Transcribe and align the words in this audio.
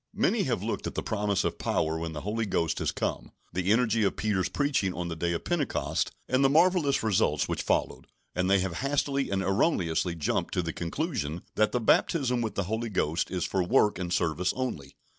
Many 0.15 0.45
have 0.45 0.63
looked 0.63 0.87
at 0.87 0.95
the 0.95 1.03
promise 1.03 1.43
of 1.43 1.59
power 1.59 1.99
when 1.99 2.13
the 2.13 2.21
Holy 2.21 2.47
Ghost 2.47 2.81
is 2.81 2.91
come, 2.91 3.29
the 3.53 3.71
energy 3.71 4.03
of 4.03 4.15
Peter's 4.15 4.49
preaching 4.49 4.95
on 4.95 5.09
the 5.09 5.15
day 5.15 5.31
of 5.33 5.43
Pentecost, 5.43 6.09
and 6.27 6.43
the 6.43 6.49
marvellous 6.49 7.03
results 7.03 7.47
which 7.47 7.61
followed, 7.61 8.07
and 8.33 8.49
they 8.49 8.57
have 8.61 8.77
hastily 8.77 9.29
and 9.29 9.43
erroneously 9.43 10.15
jumped 10.15 10.55
to 10.55 10.63
the 10.63 10.73
conclusion 10.73 11.43
that 11.53 11.71
the 11.71 11.79
baptism 11.79 12.41
with 12.41 12.55
the 12.55 12.63
Holy 12.63 12.89
Ghost 12.89 13.29
is 13.29 13.45
for 13.45 13.61
work 13.63 13.99
and 13.99 14.11
service 14.11 14.53
only. 14.55 14.95